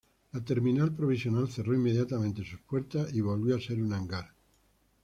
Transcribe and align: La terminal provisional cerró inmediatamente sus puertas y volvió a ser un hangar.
La 0.31 0.43
terminal 0.43 0.95
provisional 0.95 1.47
cerró 1.51 1.75
inmediatamente 1.75 2.43
sus 2.43 2.59
puertas 2.61 3.13
y 3.13 3.21
volvió 3.21 3.55
a 3.55 3.61
ser 3.61 3.79
un 3.83 3.93
hangar. 3.93 4.33